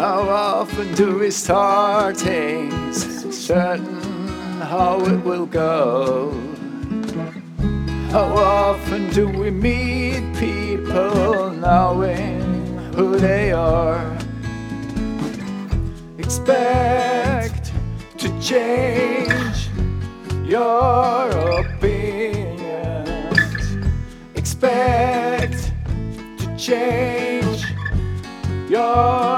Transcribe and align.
How 0.00 0.22
often 0.30 0.94
do 0.94 1.18
we 1.18 1.30
start 1.30 2.16
things 2.16 3.04
certain 3.36 4.00
how 4.62 4.98
it 5.04 5.22
will 5.22 5.44
go? 5.44 6.32
How 8.08 8.32
often 8.34 9.10
do 9.10 9.28
we 9.28 9.50
meet 9.50 10.22
people 10.38 11.50
knowing 11.50 12.40
who 12.94 13.18
they 13.18 13.52
are? 13.52 14.16
Expect 16.16 17.70
to 18.16 18.40
change 18.40 19.68
your 20.48 21.28
opinions. 21.60 22.96
Expect 24.34 25.74
to 26.38 26.56
change 26.56 27.66
your 28.70 29.29